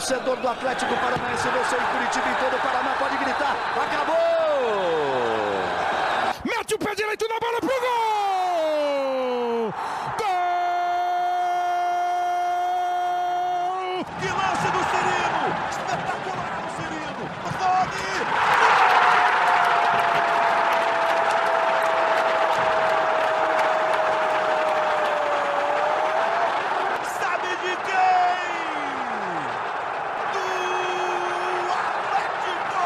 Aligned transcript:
torcedor 0.00 0.36
do 0.36 0.48
Atlético 0.48 0.94
Paranaense, 0.96 1.46
você 1.48 1.76
em 1.76 1.84
Curitiba 1.92 2.30
e 2.30 2.34
todo 2.36 2.56
o 2.56 2.60
Paraná 2.60 2.94
pode 2.98 3.18
gritar: 3.18 3.54
acabou! 3.76 4.16
Mete 6.42 6.74
o 6.74 6.78
pé 6.78 6.94
direito 6.94 7.28
na 7.28 7.38
bola 7.38 7.60
pro 7.60 7.68
gol! 7.68 9.74
Gol! 10.18 10.26
Que 14.20 14.28
lance 14.28 14.70
do 14.72 14.82
Cirino! 14.90 15.54
Espetacular 15.68 16.64
o 16.64 16.68
Cirino! 16.76 17.28
Fone! 17.58 18.08
Sabe 27.20 27.48
de 27.48 27.76
quem? 27.84 28.48
Do 30.32 30.46
Atlético! 31.72 32.84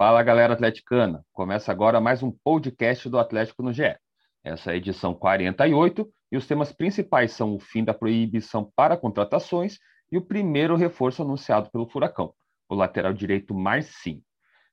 Fala 0.00 0.22
galera 0.22 0.54
atleticana, 0.54 1.22
começa 1.30 1.70
agora 1.70 2.00
mais 2.00 2.22
um 2.22 2.30
podcast 2.30 3.06
do 3.06 3.18
Atlético 3.18 3.62
no 3.62 3.70
GE. 3.70 3.98
Essa 4.42 4.70
é 4.70 4.72
a 4.72 4.76
edição 4.78 5.14
48 5.14 6.10
e 6.32 6.38
os 6.38 6.46
temas 6.46 6.72
principais 6.72 7.32
são 7.32 7.54
o 7.54 7.60
fim 7.60 7.84
da 7.84 7.92
proibição 7.92 8.72
para 8.74 8.96
contratações 8.96 9.78
e 10.10 10.16
o 10.16 10.22
primeiro 10.22 10.74
reforço 10.74 11.20
anunciado 11.20 11.70
pelo 11.70 11.86
Furacão, 11.86 12.32
o 12.66 12.74
lateral 12.74 13.12
direito 13.12 13.52
Marcinho. 13.52 14.22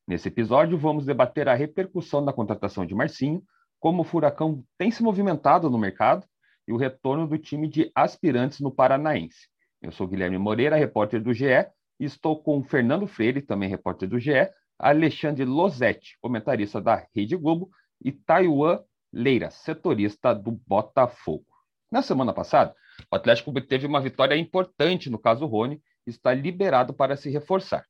Nesse 0.07 0.29
episódio 0.29 0.77
vamos 0.77 1.05
debater 1.05 1.49
a 1.49 1.55
repercussão 1.55 2.23
da 2.23 2.31
contratação 2.31 2.85
de 2.85 2.95
Marcinho, 2.95 3.43
como 3.81 4.03
o 4.03 4.05
Furacão 4.05 4.63
tem 4.77 4.91
se 4.91 5.03
movimentado 5.03 5.69
no 5.69 5.77
mercado 5.77 6.25
e 6.65 6.71
o 6.71 6.77
retorno 6.77 7.27
do 7.27 7.37
time 7.37 7.67
de 7.67 7.91
aspirantes 7.93 8.61
no 8.61 8.73
Paranaense. 8.73 9.49
Eu 9.81 9.91
sou 9.91 10.07
Guilherme 10.07 10.37
Moreira, 10.37 10.77
repórter 10.77 11.21
do 11.21 11.33
GE, 11.33 11.67
e 11.99 12.05
estou 12.05 12.41
com 12.41 12.63
Fernando 12.63 13.05
Freire, 13.07 13.41
também 13.41 13.67
repórter 13.67 14.07
do 14.07 14.17
GE, 14.17 14.49
Alexandre 14.79 15.43
Losetti, 15.45 16.17
comentarista 16.21 16.81
da 16.81 17.07
Rede 17.15 17.35
Globo, 17.35 17.69
e 18.03 18.11
Taiwan 18.11 18.79
Leira, 19.11 19.49
setorista 19.49 20.33
do 20.33 20.51
Botafogo. 20.51 21.45
Na 21.91 22.01
semana 22.01 22.33
passada, 22.33 22.75
o 23.11 23.15
Atlético 23.15 23.51
teve 23.61 23.87
uma 23.87 24.01
vitória 24.01 24.35
importante 24.35 25.09
no 25.09 25.17
caso 25.17 25.45
Rony 25.45 25.81
e 26.05 26.09
está 26.09 26.33
liberado 26.33 26.93
para 26.93 27.15
se 27.15 27.29
reforçar. 27.29 27.85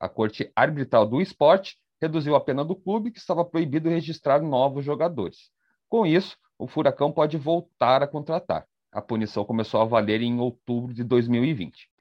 A 0.00 0.08
Corte 0.08 0.50
Arbitral 0.56 1.06
do 1.06 1.20
Esporte 1.20 1.76
reduziu 2.00 2.34
a 2.34 2.40
pena 2.40 2.64
do 2.64 2.74
clube, 2.74 3.12
que 3.12 3.18
estava 3.18 3.44
proibido 3.44 3.88
registrar 3.88 4.42
novos 4.42 4.84
jogadores. 4.84 5.50
Com 5.88 6.04
isso, 6.04 6.36
o 6.58 6.66
Furacão 6.66 7.12
pode 7.12 7.36
voltar 7.36 8.02
a 8.02 8.08
contratar. 8.08 8.66
A 8.90 9.00
punição 9.00 9.44
começou 9.44 9.80
a 9.80 9.84
valer 9.84 10.20
em 10.20 10.40
outubro 10.40 10.92
de 10.92 11.04
2020. 11.04 11.91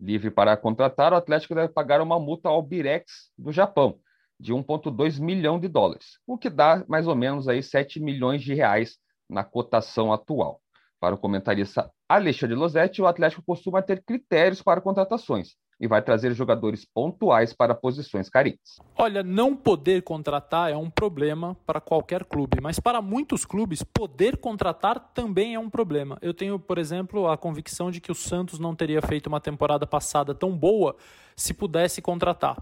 Livre 0.00 0.30
para 0.30 0.56
contratar, 0.56 1.12
o 1.12 1.16
Atlético 1.16 1.54
deve 1.54 1.72
pagar 1.72 2.00
uma 2.00 2.18
multa 2.20 2.48
ao 2.48 2.62
Birex 2.62 3.32
do 3.36 3.52
Japão, 3.52 3.98
de 4.38 4.52
1,2 4.52 5.20
milhão 5.20 5.58
de 5.58 5.66
dólares, 5.66 6.18
o 6.26 6.38
que 6.38 6.48
dá 6.48 6.84
mais 6.88 7.06
ou 7.08 7.16
menos 7.16 7.48
aí 7.48 7.62
7 7.62 8.00
milhões 8.00 8.42
de 8.42 8.54
reais 8.54 8.98
na 9.28 9.42
cotação 9.42 10.12
atual. 10.12 10.60
Para 11.00 11.14
o 11.14 11.18
comentarista 11.18 11.90
Alexandre 12.08 12.54
Losetti, 12.56 13.02
o 13.02 13.06
Atlético 13.06 13.42
costuma 13.44 13.82
ter 13.82 14.02
critérios 14.02 14.62
para 14.62 14.80
contratações 14.80 15.56
e 15.80 15.86
vai 15.86 16.02
trazer 16.02 16.32
jogadores 16.32 16.84
pontuais 16.84 17.52
para 17.52 17.74
posições 17.74 18.28
carentes. 18.28 18.78
Olha, 18.96 19.22
não 19.22 19.54
poder 19.54 20.02
contratar 20.02 20.70
é 20.70 20.76
um 20.76 20.90
problema 20.90 21.56
para 21.66 21.80
qualquer 21.80 22.24
clube, 22.24 22.58
mas 22.60 22.80
para 22.80 23.00
muitos 23.00 23.44
clubes, 23.44 23.82
poder 23.82 24.36
contratar 24.38 24.98
também 25.14 25.54
é 25.54 25.58
um 25.58 25.70
problema. 25.70 26.18
Eu 26.20 26.34
tenho, 26.34 26.58
por 26.58 26.78
exemplo, 26.78 27.28
a 27.28 27.36
convicção 27.36 27.90
de 27.90 28.00
que 28.00 28.10
o 28.10 28.14
Santos 28.14 28.58
não 28.58 28.74
teria 28.74 29.00
feito 29.02 29.28
uma 29.28 29.40
temporada 29.40 29.86
passada 29.86 30.34
tão 30.34 30.56
boa 30.56 30.96
se 31.36 31.54
pudesse 31.54 32.02
contratar. 32.02 32.56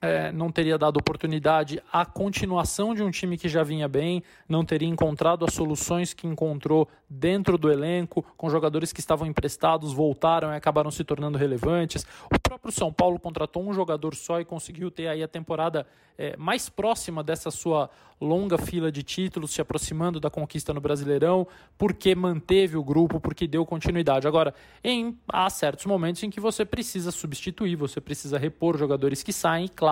É, 0.00 0.30
não 0.30 0.52
teria 0.52 0.76
dado 0.76 0.98
oportunidade 0.98 1.82
à 1.92 2.04
continuação 2.04 2.94
de 2.94 3.02
um 3.02 3.10
time 3.10 3.38
que 3.38 3.48
já 3.48 3.62
vinha 3.62 3.88
bem, 3.88 4.22
não 4.48 4.64
teria 4.64 4.88
encontrado 4.88 5.44
as 5.44 5.54
soluções 5.54 6.12
que 6.12 6.26
encontrou 6.26 6.88
dentro 7.08 7.56
do 7.56 7.70
elenco, 7.70 8.24
com 8.36 8.50
jogadores 8.50 8.92
que 8.92 9.00
estavam 9.00 9.26
emprestados, 9.26 9.92
voltaram 9.92 10.52
e 10.52 10.56
acabaram 10.56 10.90
se 10.90 11.04
tornando 11.04 11.38
relevantes. 11.38 12.04
O 12.32 12.38
próprio 12.38 12.72
São 12.72 12.92
Paulo 12.92 13.18
contratou 13.18 13.62
um 13.62 13.72
jogador 13.72 14.14
só 14.14 14.40
e 14.40 14.44
conseguiu 14.44 14.90
ter 14.90 15.08
aí 15.08 15.22
a 15.22 15.28
temporada 15.28 15.86
é, 16.18 16.36
mais 16.36 16.68
próxima 16.68 17.22
dessa 17.22 17.50
sua 17.50 17.90
longa 18.20 18.56
fila 18.56 18.90
de 18.90 19.02
títulos, 19.02 19.50
se 19.50 19.60
aproximando 19.60 20.18
da 20.18 20.30
conquista 20.30 20.72
no 20.72 20.80
Brasileirão, 20.80 21.46
porque 21.76 22.14
manteve 22.14 22.76
o 22.76 22.82
grupo, 22.82 23.20
porque 23.20 23.46
deu 23.46 23.66
continuidade. 23.66 24.26
Agora, 24.26 24.54
em, 24.82 25.18
há 25.28 25.48
certos 25.50 25.84
momentos 25.84 26.22
em 26.22 26.30
que 26.30 26.40
você 26.40 26.64
precisa 26.64 27.10
substituir, 27.10 27.76
você 27.76 28.00
precisa 28.00 28.38
repor 28.38 28.78
jogadores 28.78 29.22
que 29.22 29.32
saem, 29.32 29.68
claro, 29.68 29.85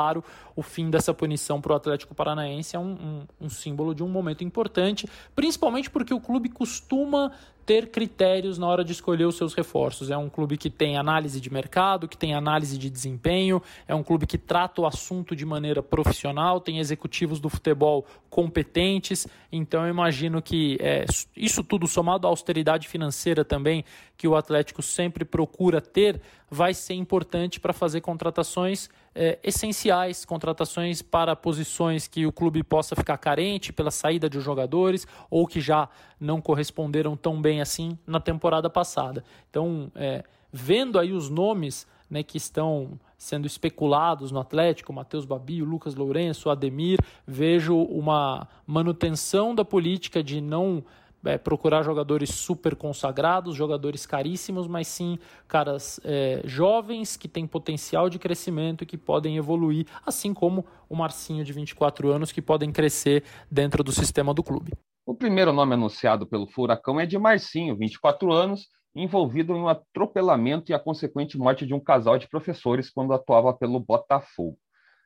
o 0.56 0.62
fim 0.62 0.90
dessa 0.90 1.12
punição 1.12 1.60
para 1.60 1.72
o 1.72 1.76
Atlético 1.76 2.14
Paranaense 2.14 2.76
é 2.76 2.78
um, 2.78 2.92
um, 3.40 3.46
um 3.46 3.48
símbolo 3.48 3.94
de 3.94 4.02
um 4.02 4.08
momento 4.08 4.44
importante, 4.44 5.08
principalmente 5.34 5.90
porque 5.90 6.14
o 6.14 6.20
clube 6.20 6.48
costuma 6.48 7.32
ter 7.64 7.88
critérios 7.90 8.58
na 8.58 8.66
hora 8.66 8.84
de 8.84 8.92
escolher 8.92 9.24
os 9.24 9.36
seus 9.36 9.54
reforços. 9.54 10.10
É 10.10 10.16
um 10.16 10.28
clube 10.28 10.56
que 10.56 10.68
tem 10.68 10.96
análise 10.96 11.40
de 11.40 11.50
mercado, 11.50 12.06
que 12.06 12.16
tem 12.16 12.34
análise 12.34 12.76
de 12.76 12.90
desempenho, 12.90 13.62
é 13.88 13.94
um 13.94 14.02
clube 14.02 14.26
que 14.26 14.36
trata 14.36 14.82
o 14.82 14.86
assunto 14.86 15.34
de 15.34 15.46
maneira 15.46 15.82
profissional, 15.82 16.60
tem 16.60 16.78
executivos 16.78 17.40
do 17.40 17.48
futebol 17.48 18.04
competentes. 18.28 19.26
Então 19.50 19.84
eu 19.84 19.88
imagino 19.88 20.42
que 20.42 20.76
é, 20.80 21.06
isso 21.36 21.64
tudo 21.64 21.86
somado 21.86 22.26
à 22.26 22.30
austeridade 22.30 22.86
financeira 22.88 23.44
também 23.44 23.84
que 24.16 24.28
o 24.28 24.36
Atlético 24.36 24.82
sempre 24.82 25.24
procura 25.24 25.80
ter, 25.80 26.20
vai 26.50 26.74
ser 26.74 26.94
importante 26.94 27.58
para 27.58 27.72
fazer 27.72 28.00
contratações 28.00 28.88
é, 29.14 29.38
essenciais, 29.42 30.24
contratações 30.24 31.00
para 31.00 31.36
posições 31.36 32.08
que 32.08 32.26
o 32.26 32.32
clube 32.32 32.62
possa 32.62 32.96
ficar 32.96 33.16
carente 33.18 33.72
pela 33.72 33.90
saída 33.90 34.28
de 34.28 34.40
jogadores 34.40 35.06
ou 35.30 35.46
que 35.46 35.60
já 35.60 35.88
não 36.18 36.40
corresponderam 36.40 37.16
tão 37.16 37.40
bem 37.40 37.60
assim 37.60 37.98
na 38.06 38.18
temporada 38.18 38.68
passada. 38.68 39.24
Então, 39.48 39.90
é, 39.94 40.24
vendo 40.52 40.98
aí 40.98 41.12
os 41.12 41.30
nomes 41.30 41.86
né, 42.10 42.22
que 42.22 42.36
estão 42.36 42.98
sendo 43.16 43.46
especulados 43.46 44.30
no 44.30 44.38
Atlético, 44.38 44.92
Matheus 44.92 45.24
Babi, 45.24 45.62
Lucas 45.62 45.94
Lourenço, 45.94 46.50
Ademir, 46.50 46.98
vejo 47.26 47.76
uma 47.76 48.46
manutenção 48.66 49.54
da 49.54 49.64
política 49.64 50.22
de 50.22 50.40
não 50.40 50.84
é, 51.24 51.38
procurar 51.38 51.82
jogadores 51.82 52.30
super 52.30 52.76
consagrados, 52.76 53.56
jogadores 53.56 54.06
caríssimos, 54.06 54.66
mas 54.66 54.88
sim 54.88 55.18
caras 55.48 56.00
é, 56.04 56.42
jovens 56.44 57.16
que 57.16 57.28
têm 57.28 57.46
potencial 57.46 58.08
de 58.08 58.18
crescimento 58.18 58.84
e 58.84 58.86
que 58.86 58.96
podem 58.96 59.36
evoluir, 59.36 59.86
assim 60.04 60.34
como 60.34 60.64
o 60.88 60.96
Marcinho 60.96 61.44
de 61.44 61.52
24 61.52 62.10
anos, 62.10 62.32
que 62.32 62.42
podem 62.42 62.70
crescer 62.70 63.24
dentro 63.50 63.82
do 63.82 63.92
sistema 63.92 64.34
do 64.34 64.42
clube. 64.42 64.72
O 65.06 65.14
primeiro 65.14 65.52
nome 65.52 65.74
anunciado 65.74 66.26
pelo 66.26 66.46
Furacão 66.46 66.98
é 66.98 67.06
de 67.06 67.18
Marcinho, 67.18 67.76
24 67.76 68.32
anos, 68.32 68.68
envolvido 68.94 69.54
em 69.54 69.60
um 69.60 69.68
atropelamento 69.68 70.70
e 70.70 70.74
a 70.74 70.78
consequente 70.78 71.36
morte 71.36 71.66
de 71.66 71.74
um 71.74 71.80
casal 71.80 72.16
de 72.16 72.28
professores 72.28 72.88
quando 72.88 73.12
atuava 73.12 73.52
pelo 73.52 73.80
Botafogo. 73.80 74.56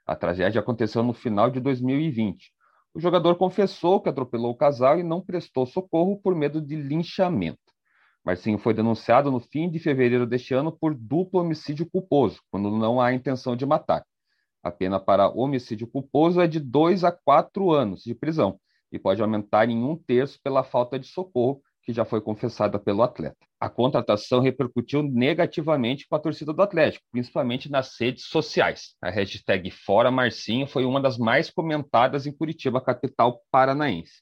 A 0.06 0.14
tragédia 0.14 0.60
aconteceu 0.60 1.02
no 1.02 1.12
final 1.12 1.50
de 1.50 1.60
2020. 1.60 2.52
O 2.94 3.00
jogador 3.00 3.36
confessou 3.36 4.00
que 4.00 4.08
atropelou 4.08 4.52
o 4.52 4.56
casal 4.56 4.98
e 4.98 5.02
não 5.02 5.20
prestou 5.20 5.66
socorro 5.66 6.20
por 6.20 6.34
medo 6.34 6.60
de 6.60 6.74
linchamento. 6.76 7.58
Marcinho 8.24 8.58
foi 8.58 8.74
denunciado 8.74 9.30
no 9.30 9.40
fim 9.40 9.70
de 9.70 9.78
fevereiro 9.78 10.26
deste 10.26 10.52
ano 10.54 10.70
por 10.70 10.94
duplo 10.94 11.40
homicídio 11.40 11.88
culposo, 11.88 12.40
quando 12.50 12.70
não 12.70 13.00
há 13.00 13.12
intenção 13.12 13.54
de 13.56 13.64
matar. 13.64 14.04
A 14.62 14.70
pena 14.70 14.98
para 14.98 15.30
homicídio 15.30 15.86
culposo 15.86 16.40
é 16.40 16.46
de 16.46 16.58
dois 16.58 17.04
a 17.04 17.12
quatro 17.12 17.70
anos 17.70 18.02
de 18.02 18.14
prisão 18.14 18.58
e 18.90 18.98
pode 18.98 19.22
aumentar 19.22 19.68
em 19.68 19.82
um 19.82 19.96
terço 19.96 20.40
pela 20.42 20.64
falta 20.64 20.98
de 20.98 21.06
socorro, 21.06 21.62
que 21.88 21.92
já 21.94 22.04
foi 22.04 22.20
confessada 22.20 22.78
pelo 22.78 23.02
atleta. 23.02 23.38
A 23.58 23.66
contratação 23.70 24.40
repercutiu 24.40 25.02
negativamente 25.02 26.06
com 26.06 26.14
a 26.14 26.18
torcida 26.18 26.52
do 26.52 26.60
Atlético, 26.60 27.02
principalmente 27.10 27.70
nas 27.70 27.98
redes 27.98 28.24
sociais. 28.24 28.94
A 29.00 29.08
hashtag 29.08 29.70
Fora 29.70 30.10
Marcinho 30.10 30.66
foi 30.66 30.84
uma 30.84 31.00
das 31.00 31.16
mais 31.16 31.48
comentadas 31.48 32.26
em 32.26 32.36
Curitiba, 32.36 32.78
capital 32.78 33.40
paranaense. 33.50 34.20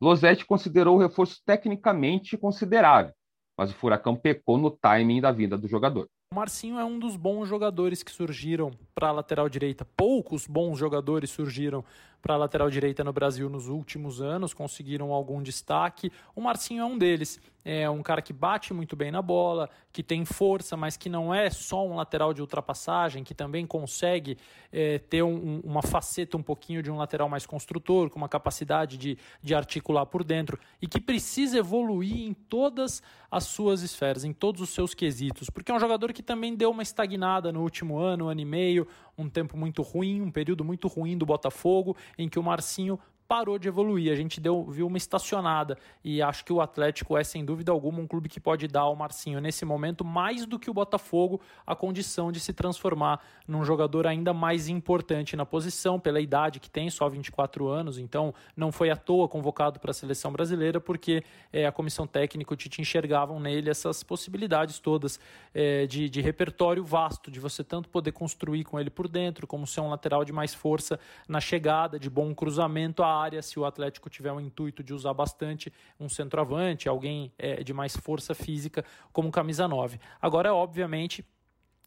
Losetti 0.00 0.46
considerou 0.46 0.98
o 0.98 1.00
reforço 1.00 1.40
tecnicamente 1.44 2.38
considerável, 2.38 3.12
mas 3.58 3.72
o 3.72 3.74
Furacão 3.74 4.14
pecou 4.14 4.56
no 4.56 4.70
timing 4.70 5.20
da 5.20 5.32
vinda 5.32 5.58
do 5.58 5.66
jogador. 5.66 6.08
O 6.32 6.36
Marcinho 6.36 6.78
é 6.78 6.84
um 6.84 6.96
dos 6.96 7.16
bons 7.16 7.48
jogadores 7.48 8.04
que 8.04 8.12
surgiram 8.12 8.70
para 8.94 9.08
a 9.08 9.10
lateral 9.10 9.48
direita. 9.48 9.84
Poucos 9.84 10.46
bons 10.46 10.78
jogadores 10.78 11.28
surgiram 11.28 11.84
para 12.22 12.34
a 12.34 12.36
lateral 12.36 12.70
direita 12.70 13.02
no 13.02 13.12
Brasil 13.12 13.48
nos 13.48 13.66
últimos 13.66 14.20
anos, 14.20 14.54
conseguiram 14.54 15.12
algum 15.12 15.42
destaque. 15.42 16.12
O 16.34 16.40
Marcinho 16.40 16.82
é 16.82 16.84
um 16.84 16.98
deles. 16.98 17.40
É 17.62 17.90
um 17.90 18.02
cara 18.02 18.22
que 18.22 18.32
bate 18.32 18.72
muito 18.72 18.96
bem 18.96 19.10
na 19.10 19.20
bola, 19.20 19.68
que 19.92 20.02
tem 20.02 20.24
força, 20.24 20.78
mas 20.78 20.96
que 20.96 21.10
não 21.10 21.34
é 21.34 21.50
só 21.50 21.86
um 21.86 21.94
lateral 21.94 22.32
de 22.32 22.40
ultrapassagem, 22.40 23.22
que 23.22 23.34
também 23.34 23.66
consegue 23.66 24.38
é, 24.72 24.98
ter 24.98 25.22
um, 25.22 25.60
uma 25.62 25.82
faceta 25.82 26.38
um 26.38 26.42
pouquinho 26.42 26.82
de 26.82 26.90
um 26.90 26.96
lateral 26.96 27.28
mais 27.28 27.44
construtor, 27.44 28.08
com 28.08 28.16
uma 28.16 28.30
capacidade 28.30 28.96
de, 28.96 29.18
de 29.42 29.54
articular 29.54 30.06
por 30.06 30.24
dentro 30.24 30.58
e 30.80 30.86
que 30.86 30.98
precisa 30.98 31.58
evoluir 31.58 32.22
em 32.22 32.32
todas 32.32 33.02
as 33.30 33.44
suas 33.44 33.82
esferas, 33.82 34.24
em 34.24 34.32
todos 34.32 34.62
os 34.62 34.70
seus 34.70 34.94
quesitos, 34.94 35.50
porque 35.50 35.70
é 35.70 35.74
um 35.74 35.80
jogador 35.80 36.14
que 36.14 36.19
também 36.22 36.54
deu 36.54 36.70
uma 36.70 36.82
estagnada 36.82 37.52
no 37.52 37.62
último 37.62 37.98
ano, 37.98 38.28
ano 38.28 38.40
e 38.40 38.44
meio, 38.44 38.86
um 39.16 39.28
tempo 39.28 39.56
muito 39.56 39.82
ruim, 39.82 40.20
um 40.20 40.30
período 40.30 40.64
muito 40.64 40.88
ruim 40.88 41.16
do 41.16 41.26
Botafogo, 41.26 41.96
em 42.18 42.28
que 42.28 42.38
o 42.38 42.42
Marcinho 42.42 42.98
parou 43.30 43.60
de 43.60 43.68
evoluir. 43.68 44.12
A 44.12 44.16
gente 44.16 44.40
deu, 44.40 44.64
viu 44.64 44.88
uma 44.88 44.96
estacionada 44.96 45.78
e 46.02 46.20
acho 46.20 46.44
que 46.44 46.52
o 46.52 46.60
Atlético 46.60 47.16
é, 47.16 47.22
sem 47.22 47.44
dúvida 47.44 47.70
alguma, 47.70 48.00
um 48.00 48.06
clube 48.06 48.28
que 48.28 48.40
pode 48.40 48.66
dar 48.66 48.80
ao 48.80 48.96
Marcinho, 48.96 49.40
nesse 49.40 49.64
momento, 49.64 50.04
mais 50.04 50.44
do 50.44 50.58
que 50.58 50.68
o 50.68 50.74
Botafogo, 50.74 51.40
a 51.64 51.76
condição 51.76 52.32
de 52.32 52.40
se 52.40 52.52
transformar 52.52 53.24
num 53.46 53.64
jogador 53.64 54.04
ainda 54.04 54.34
mais 54.34 54.68
importante 54.68 55.36
na 55.36 55.46
posição, 55.46 56.00
pela 56.00 56.20
idade 56.20 56.58
que 56.58 56.68
tem, 56.68 56.90
só 56.90 57.08
24 57.08 57.68
anos. 57.68 57.98
Então, 57.98 58.34
não 58.56 58.72
foi 58.72 58.90
à 58.90 58.96
toa 58.96 59.28
convocado 59.28 59.78
para 59.78 59.92
a 59.92 59.94
seleção 59.94 60.32
brasileira, 60.32 60.80
porque 60.80 61.22
é, 61.52 61.66
a 61.66 61.70
comissão 61.70 62.08
técnica, 62.08 62.52
o 62.52 62.56
Tite, 62.56 62.80
enxergavam 62.80 63.38
nele 63.38 63.70
essas 63.70 64.02
possibilidades 64.02 64.80
todas 64.80 65.20
é, 65.54 65.86
de, 65.86 66.10
de 66.10 66.20
repertório 66.20 66.82
vasto, 66.82 67.30
de 67.30 67.38
você 67.38 67.62
tanto 67.62 67.88
poder 67.88 68.10
construir 68.10 68.64
com 68.64 68.80
ele 68.80 68.90
por 68.90 69.06
dentro, 69.06 69.46
como 69.46 69.68
ser 69.68 69.82
um 69.82 69.88
lateral 69.88 70.24
de 70.24 70.32
mais 70.32 70.52
força 70.52 70.98
na 71.28 71.38
chegada, 71.38 71.96
de 71.96 72.10
bom 72.10 72.34
cruzamento 72.34 73.04
à 73.04 73.19
área, 73.20 73.42
se 73.42 73.58
o 73.58 73.64
Atlético 73.64 74.08
tiver 74.08 74.32
o 74.32 74.40
intuito 74.40 74.82
de 74.82 74.94
usar 74.94 75.12
bastante 75.12 75.72
um 75.98 76.08
centroavante, 76.08 76.88
alguém 76.88 77.32
é, 77.38 77.62
de 77.62 77.72
mais 77.72 77.96
força 77.96 78.34
física, 78.34 78.84
como 79.12 79.30
camisa 79.30 79.66
9. 79.66 80.00
Agora, 80.20 80.54
obviamente, 80.54 81.24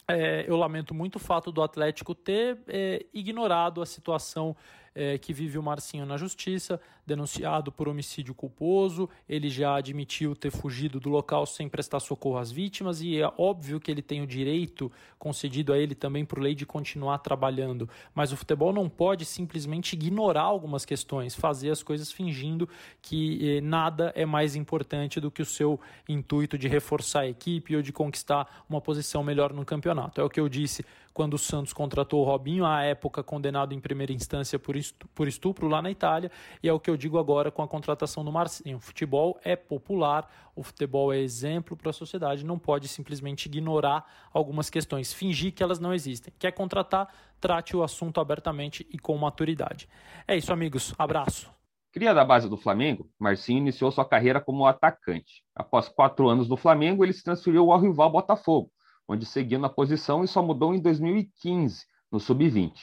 é, 0.08 0.46
eu 0.48 0.58
lamento 0.58 0.94
muito 0.94 1.16
o 1.16 1.20
fato 1.20 1.52
do 1.52 1.62
Atlético 1.62 2.14
ter 2.14 2.60
é, 2.68 3.06
ignorado 3.14 3.82
a 3.82 3.86
situação 3.86 4.56
é, 4.96 5.18
que 5.18 5.34
vive 5.34 5.58
o 5.58 5.64
Marcinho 5.64 6.06
na 6.06 6.18
justiça, 6.18 6.80
denunciado 7.06 7.72
por 7.72 7.88
homicídio 7.88 8.34
culposo. 8.34 9.10
Ele 9.28 9.50
já 9.50 9.76
admitiu 9.76 10.36
ter 10.36 10.52
fugido 10.52 11.00
do 11.00 11.10
local 11.10 11.46
sem 11.46 11.68
prestar 11.68 12.00
socorro 12.00 12.38
às 12.38 12.52
vítimas 12.52 13.02
e 13.02 13.20
é 13.20 13.32
óbvio 13.38 13.80
que 13.80 13.92
ele 13.92 14.02
tem 14.02 14.22
o 14.22 14.28
direito 14.28 14.92
concedido 15.18 15.74
a 15.74 15.78
ele 15.78 15.96
também 15.96 16.26
por 16.26 16.40
lei 16.40 16.56
de 16.56 16.66
continuar 16.66 17.18
trabalhando. 17.20 17.90
Mas 18.14 18.32
o 18.32 18.38
futebol 18.38 18.74
não 18.74 18.90
pode 18.90 19.26
simplesmente 19.26 19.94
ignorar 19.94 20.44
algumas 20.44 20.86
questões, 20.86 21.36
fazer 21.36 21.72
as 21.72 21.84
coisas 21.84 22.12
fingindo 22.12 22.68
que 23.02 23.58
eh, 23.58 23.62
nada 23.62 24.12
é 24.16 24.26
mais 24.26 24.56
importante 24.56 25.20
do 25.20 25.32
que 25.32 25.42
o 25.42 25.46
seu 25.46 25.80
intuito 26.08 26.58
de 26.58 26.68
reforçar 26.68 27.22
a 27.22 27.28
equipe 27.28 27.76
ou 27.76 27.82
de 27.82 27.92
conquistar 27.92 28.64
uma 28.70 28.82
posição 28.82 29.24
melhor 29.24 29.54
no 29.54 29.66
campeonato. 29.66 30.22
É 30.22 30.24
o 30.24 30.30
que 30.30 30.40
eu 30.40 30.50
disse 30.50 30.86
quando 31.14 31.36
o 31.36 31.38
Santos 31.38 31.74
contratou 31.74 32.22
o 32.22 32.24
Robinho, 32.24 32.66
à 32.66 32.84
época 32.84 33.24
condenado 33.24 33.74
em 33.74 33.80
primeira 33.80 34.12
instância 34.12 34.58
por 34.58 35.28
estupro 35.28 35.68
lá 35.68 35.82
na 35.82 35.92
Itália, 35.92 36.32
e 36.62 36.68
é 36.68 36.74
o 36.74 36.80
que 36.80 36.90
eu 36.90 36.98
digo 36.98 37.20
agora 37.20 37.52
com 37.52 37.62
a 37.62 37.68
contratação 37.68 38.26
do 38.26 38.32
Marcinho. 38.32 38.78
O 38.78 38.80
futebol 38.80 39.40
é 39.44 39.56
popular, 39.56 40.28
o 40.56 40.64
futebol 40.64 41.14
é 41.14 41.20
exemplo 41.20 41.78
para 41.78 41.92
a 41.92 41.94
sociedade, 41.94 42.46
não 42.46 42.58
pode 42.58 42.88
simplesmente 42.88 43.46
ignorar 43.46 44.06
algumas 44.34 44.70
questões, 44.70 45.14
fingir 45.14 45.54
que 45.54 45.62
elas 45.62 45.80
não 45.80 45.94
existem. 45.94 46.34
Quer 46.40 46.52
contratar, 46.52 47.08
trate 47.40 47.76
o 47.76 47.84
assunto 47.84 48.20
abertamente 48.20 48.88
e 48.90 48.98
com 48.98 49.18
maturidade. 49.18 49.88
É 50.28 50.36
isso, 50.36 50.52
amigos. 50.52 50.94
Abraço. 50.98 51.52
Cria 51.92 52.12
da 52.12 52.26
base 52.26 52.50
do 52.50 52.58
Flamengo, 52.58 53.08
Marcinho 53.20 53.60
iniciou 53.60 53.92
sua 53.92 54.04
carreira 54.04 54.42
como 54.42 54.66
atacante. 54.66 55.44
Após 55.54 55.88
quatro 55.88 56.28
anos 56.28 56.50
no 56.50 56.58
Flamengo, 56.58 57.06
ele 57.06 57.14
se 57.14 57.24
transferiu 57.24 57.72
ao 57.72 57.80
rival 57.80 58.12
Botafogo, 58.12 58.72
onde 59.08 59.26
seguiu 59.26 59.60
na 59.60 59.70
posição 59.70 60.24
e 60.24 60.28
só 60.28 60.42
mudou 60.42 60.74
em 60.74 60.80
2015, 60.80 61.86
no 62.12 62.20
sub-20. 62.20 62.74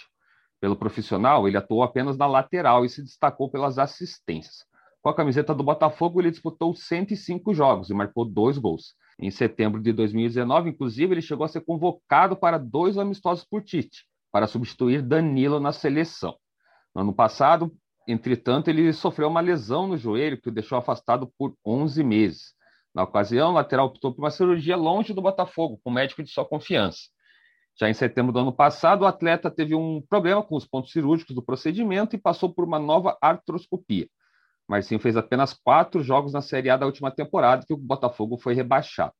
Pelo 0.60 0.76
profissional, 0.76 1.48
ele 1.48 1.56
atuou 1.56 1.82
apenas 1.82 2.18
na 2.18 2.26
lateral 2.26 2.84
e 2.84 2.88
se 2.88 3.02
destacou 3.02 3.50
pelas 3.50 3.78
assistências. 3.78 4.64
Com 5.02 5.08
a 5.08 5.14
camiseta 5.14 5.54
do 5.54 5.64
Botafogo, 5.64 6.20
ele 6.20 6.30
disputou 6.30 6.74
105 6.74 7.54
jogos 7.54 7.88
e 7.88 7.94
marcou 7.94 8.26
dois 8.26 8.58
gols. 8.58 8.94
Em 9.18 9.30
setembro 9.30 9.80
de 9.80 9.92
2019, 9.92 10.70
inclusive, 10.70 11.14
ele 11.14 11.22
chegou 11.22 11.44
a 11.44 11.48
ser 11.48 11.62
convocado 11.62 12.36
para 12.36 12.58
dois 12.58 12.98
amistosos 12.98 13.44
por 13.44 13.62
Tite, 13.62 14.04
para 14.30 14.46
substituir 14.46 15.00
Danilo 15.00 15.58
na 15.58 15.72
seleção. 15.72 16.36
No 16.94 17.02
ano 17.02 17.14
passado, 17.14 17.72
entretanto, 18.06 18.68
ele 18.68 18.92
sofreu 18.92 19.28
uma 19.28 19.40
lesão 19.40 19.86
no 19.86 19.96
joelho 19.96 20.40
que 20.40 20.50
o 20.50 20.52
deixou 20.52 20.76
afastado 20.76 21.32
por 21.38 21.54
11 21.64 22.04
meses. 22.04 22.54
Na 22.94 23.04
ocasião, 23.04 23.50
o 23.50 23.54
lateral 23.54 23.86
optou 23.86 24.12
por 24.12 24.22
uma 24.22 24.30
cirurgia 24.30 24.76
longe 24.76 25.12
do 25.12 25.22
Botafogo, 25.22 25.80
com 25.82 25.90
um 25.90 25.94
médico 25.94 26.22
de 26.22 26.30
sua 26.30 26.44
confiança. 26.44 27.02
Já 27.78 27.88
em 27.88 27.94
setembro 27.94 28.32
do 28.32 28.40
ano 28.40 28.52
passado, 28.52 29.02
o 29.02 29.06
atleta 29.06 29.50
teve 29.50 29.74
um 29.74 30.02
problema 30.02 30.42
com 30.42 30.56
os 30.56 30.66
pontos 30.66 30.92
cirúrgicos 30.92 31.34
do 31.34 31.42
procedimento 31.42 32.14
e 32.14 32.18
passou 32.18 32.52
por 32.52 32.64
uma 32.64 32.78
nova 32.78 33.16
artroscopia. 33.22 34.08
Marcinho 34.68 35.00
fez 35.00 35.16
apenas 35.16 35.52
quatro 35.52 36.02
jogos 36.02 36.32
na 36.32 36.42
Série 36.42 36.70
A 36.70 36.76
da 36.76 36.86
última 36.86 37.10
temporada, 37.10 37.64
que 37.66 37.72
o 37.72 37.76
Botafogo 37.76 38.36
foi 38.38 38.54
rebaixado. 38.54 39.12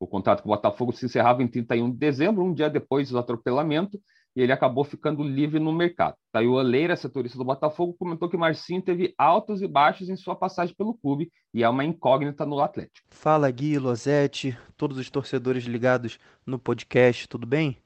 O 0.00 0.06
contrato 0.06 0.42
com 0.42 0.48
o 0.48 0.54
Botafogo 0.54 0.92
se 0.92 1.06
encerrava 1.06 1.42
em 1.42 1.48
31 1.48 1.90
de 1.90 1.96
dezembro, 1.96 2.44
um 2.44 2.52
dia 2.52 2.68
depois 2.68 3.10
do 3.10 3.18
atropelamento, 3.18 4.00
e 4.36 4.42
ele 4.42 4.52
acabou 4.52 4.84
ficando 4.84 5.22
livre 5.22 5.58
no 5.58 5.72
mercado. 5.72 6.14
Daí 6.30 6.46
o 6.46 6.52
Oleira, 6.52 6.94
setorista 6.94 7.38
do 7.38 7.44
Botafogo, 7.44 7.96
comentou 7.98 8.28
que 8.28 8.36
Marcinho 8.36 8.82
teve 8.82 9.14
altos 9.16 9.62
e 9.62 9.66
baixos 9.66 10.10
em 10.10 10.16
sua 10.16 10.36
passagem 10.36 10.74
pelo 10.76 10.92
clube 10.92 11.32
e 11.54 11.64
é 11.64 11.68
uma 11.68 11.84
incógnita 11.84 12.44
no 12.44 12.60
Atlético. 12.60 13.08
Fala 13.08 13.50
Gui, 13.50 13.78
Losetti, 13.78 14.56
todos 14.76 14.98
os 14.98 15.08
torcedores 15.08 15.64
ligados 15.64 16.18
no 16.44 16.58
podcast, 16.58 17.26
tudo 17.26 17.46
bem? 17.46 17.78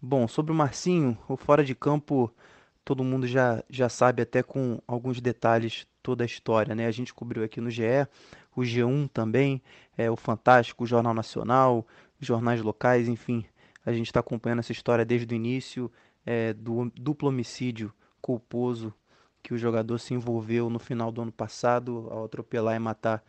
Bom, 0.00 0.28
sobre 0.28 0.52
o 0.52 0.54
Marcinho, 0.54 1.18
o 1.28 1.36
fora 1.36 1.64
de 1.64 1.74
campo, 1.74 2.32
todo 2.84 3.02
mundo 3.02 3.26
já, 3.26 3.64
já 3.68 3.88
sabe 3.88 4.22
até 4.22 4.40
com 4.40 4.80
alguns 4.86 5.20
detalhes 5.20 5.84
toda 6.00 6.22
a 6.22 6.26
história, 6.26 6.76
né? 6.76 6.86
A 6.86 6.92
gente 6.92 7.12
cobriu 7.12 7.42
aqui 7.42 7.60
no 7.60 7.68
GE, 7.68 8.06
o 8.54 8.60
G1 8.60 9.10
também, 9.12 9.60
é, 9.96 10.08
o 10.08 10.16
Fantástico, 10.16 10.84
o 10.84 10.86
Jornal 10.86 11.12
Nacional, 11.12 11.84
jornais 12.20 12.62
locais, 12.62 13.08
enfim, 13.08 13.44
a 13.88 13.92
gente 13.92 14.06
está 14.06 14.20
acompanhando 14.20 14.58
essa 14.58 14.72
história 14.72 15.04
desde 15.04 15.32
o 15.32 15.36
início 15.36 15.90
é, 16.26 16.52
do 16.52 16.92
duplo 16.94 17.30
homicídio 17.30 17.92
culposo 18.20 18.92
que 19.42 19.54
o 19.54 19.58
jogador 19.58 19.98
se 19.98 20.12
envolveu 20.12 20.68
no 20.68 20.78
final 20.78 21.10
do 21.10 21.22
ano 21.22 21.32
passado 21.32 22.06
ao 22.10 22.26
atropelar 22.26 22.76
e 22.76 22.78
matar 22.78 23.24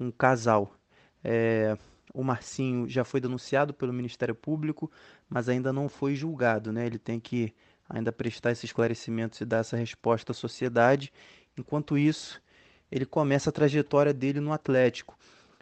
um 0.00 0.10
casal. 0.10 0.74
É, 1.22 1.78
o 2.12 2.24
Marcinho 2.24 2.88
já 2.88 3.04
foi 3.04 3.20
denunciado 3.20 3.72
pelo 3.72 3.92
Ministério 3.92 4.34
Público, 4.34 4.90
mas 5.28 5.48
ainda 5.48 5.72
não 5.72 5.88
foi 5.88 6.16
julgado. 6.16 6.72
Né? 6.72 6.86
Ele 6.86 6.98
tem 6.98 7.20
que 7.20 7.54
ainda 7.88 8.10
prestar 8.10 8.50
esses 8.50 8.64
esclarecimentos 8.64 9.40
e 9.40 9.44
dar 9.44 9.58
essa 9.58 9.76
resposta 9.76 10.32
à 10.32 10.34
sociedade. 10.34 11.12
Enquanto 11.56 11.96
isso, 11.96 12.42
ele 12.90 13.06
começa 13.06 13.50
a 13.50 13.52
trajetória 13.52 14.12
dele 14.12 14.40
no 14.40 14.52
Atlético. 14.52 15.16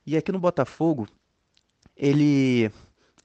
E 0.07 0.17
aqui 0.17 0.33
no 0.33 0.39
Botafogo, 0.39 1.07
ele 1.95 2.73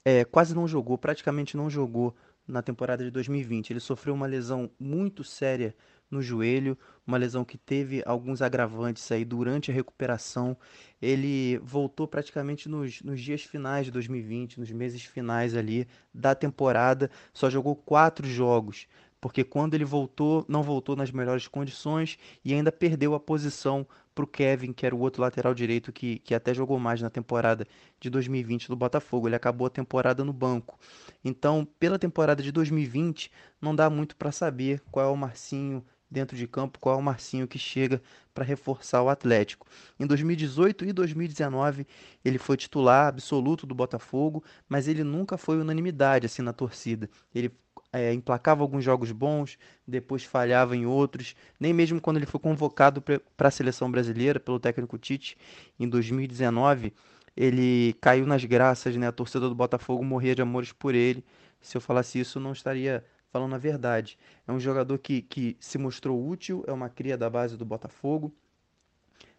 é, 0.05 0.25
quase 0.25 0.53
não 0.53 0.67
jogou, 0.67 0.97
praticamente 0.97 1.55
não 1.55 1.69
jogou 1.69 2.15
na 2.47 2.61
temporada 2.61 3.03
de 3.03 3.11
2020. 3.11 3.71
Ele 3.71 3.79
sofreu 3.79 4.13
uma 4.13 4.25
lesão 4.25 4.69
muito 4.79 5.23
séria 5.23 5.75
no 6.11 6.21
joelho, 6.21 6.77
uma 7.07 7.17
lesão 7.17 7.43
que 7.43 7.57
teve 7.57 8.03
alguns 8.05 8.41
agravantes 8.41 9.11
aí 9.11 9.25
durante 9.25 9.71
a 9.71 9.73
recuperação. 9.73 10.55
Ele 11.01 11.57
voltou 11.63 12.07
praticamente 12.07 12.69
nos, 12.69 13.01
nos 13.01 13.19
dias 13.19 13.43
finais 13.43 13.85
de 13.85 13.91
2020, 13.91 14.59
nos 14.59 14.71
meses 14.71 15.03
finais 15.03 15.55
ali 15.55 15.87
da 16.13 16.35
temporada, 16.35 17.09
só 17.33 17.49
jogou 17.49 17.75
quatro 17.75 18.27
jogos 18.27 18.87
porque 19.23 19.41
quando 19.41 19.73
ele 19.73 19.85
voltou, 19.85 20.45
não 20.49 20.61
voltou 20.61 20.97
nas 20.97 21.09
melhores 21.09 21.47
condições 21.47 22.17
e 22.43 22.53
ainda 22.53 22.73
perdeu 22.73 23.13
a 23.13 23.19
posição 23.21 23.87
para 24.13 24.25
o 24.25 24.27
Kevin, 24.27 24.73
que 24.73 24.85
era 24.85 24.93
o 24.93 24.99
outro 24.99 25.21
lateral 25.21 25.53
direito 25.53 25.93
que, 25.93 26.19
que 26.19 26.35
até 26.35 26.53
jogou 26.53 26.77
mais 26.77 27.01
na 27.01 27.09
temporada 27.09 27.65
de 28.01 28.09
2020 28.09 28.67
do 28.67 28.75
Botafogo. 28.75 29.29
Ele 29.29 29.37
acabou 29.37 29.65
a 29.65 29.69
temporada 29.69 30.25
no 30.25 30.33
banco. 30.33 30.77
Então, 31.23 31.65
pela 31.79 31.97
temporada 31.97 32.43
de 32.43 32.51
2020, 32.51 33.31
não 33.61 33.73
dá 33.73 33.89
muito 33.89 34.13
para 34.17 34.29
saber 34.29 34.83
qual 34.91 35.05
é 35.05 35.09
o 35.09 35.15
Marcinho 35.15 35.85
dentro 36.11 36.35
de 36.35 36.45
campo, 36.45 36.77
qual 36.77 36.95
é 36.95 36.99
o 36.99 37.01
Marcinho 37.01 37.47
que 37.47 37.57
chega 37.57 38.01
para 38.33 38.43
reforçar 38.43 39.01
o 39.01 39.07
Atlético. 39.07 39.65
Em 39.97 40.05
2018 40.05 40.83
e 40.83 40.91
2019, 40.91 41.87
ele 42.25 42.37
foi 42.37 42.57
titular 42.57 43.07
absoluto 43.07 43.65
do 43.65 43.73
Botafogo, 43.73 44.43
mas 44.67 44.89
ele 44.89 45.01
nunca 45.01 45.37
foi 45.37 45.61
unanimidade 45.61 46.25
assim 46.25 46.41
na 46.41 46.51
torcida. 46.51 47.09
Ele 47.33 47.49
é, 47.93 48.11
emplacava 48.11 48.63
alguns 48.63 48.83
jogos 48.83 49.11
bons, 49.11 49.57
depois 49.87 50.23
falhava 50.23 50.75
em 50.75 50.85
outros. 50.85 51.35
Nem 51.59 51.71
mesmo 51.71 52.01
quando 52.01 52.17
ele 52.17 52.25
foi 52.25 52.39
convocado 52.39 53.01
para 53.01 53.47
a 53.47 53.51
seleção 53.51 53.89
brasileira 53.89 54.39
pelo 54.39 54.59
técnico 54.59 54.97
Tite 54.97 55.37
em 55.79 55.87
2019, 55.87 56.91
ele 57.37 57.93
caiu 58.01 58.25
nas 58.25 58.43
graças, 58.43 58.95
né? 58.97 59.07
A 59.07 59.11
torcida 59.11 59.47
do 59.47 59.53
Botafogo 59.53 60.03
morria 60.03 60.33
de 60.33 60.41
amores 60.41 60.71
por 60.71 60.95
ele. 60.95 61.23
Se 61.61 61.77
eu 61.77 61.81
falasse 61.81 62.19
isso, 62.19 62.39
não 62.39 62.51
estaria 62.51 63.05
falando 63.31 63.53
a 63.53 63.59
verdade. 63.59 64.17
É 64.47 64.51
um 64.51 64.59
jogador 64.59 64.97
que, 64.97 65.21
que 65.21 65.55
se 65.59 65.77
mostrou 65.77 66.27
útil, 66.27 66.63
é 66.67 66.73
uma 66.73 66.89
cria 66.89 67.17
da 67.17 67.29
base 67.29 67.55
do 67.55 67.65
Botafogo, 67.65 68.33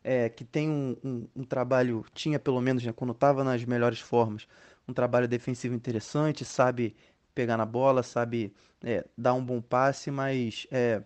é, 0.02 0.28
que 0.28 0.44
tem 0.44 0.68
um, 0.68 0.96
um, 1.02 1.28
um, 1.36 1.44
trabalho, 1.44 2.04
tinha 2.12 2.38
pelo 2.38 2.60
menos 2.60 2.84
né, 2.84 2.92
quando 2.92 3.12
estava 3.12 3.42
nas 3.42 3.64
melhores 3.64 4.00
formas, 4.00 4.46
um 4.86 4.92
trabalho 4.92 5.26
defensivo 5.26 5.74
interessante, 5.74 6.44
sabe 6.44 6.94
pegar 7.34 7.56
na 7.56 7.66
bola, 7.66 8.02
sabe 8.02 8.52
é, 8.82 9.04
dar 9.16 9.34
um 9.34 9.44
bom 9.44 9.60
passe, 9.60 10.10
mas 10.10 10.66
é, 10.70 11.02